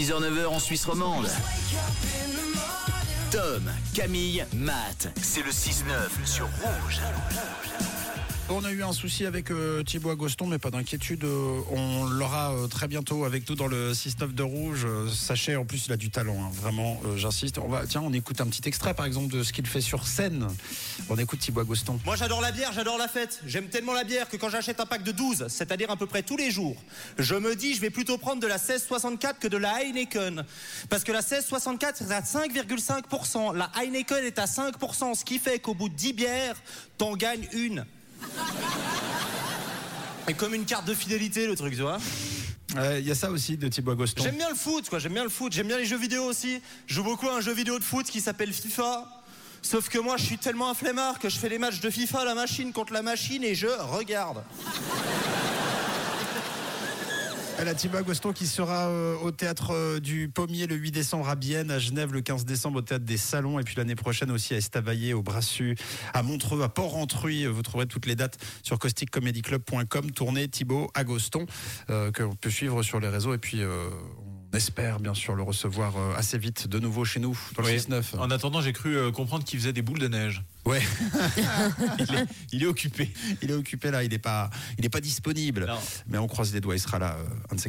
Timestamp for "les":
26.36-26.50, 45.76-45.84, 51.48-51.58, 68.06-68.16, 73.00-73.08, 86.52-86.60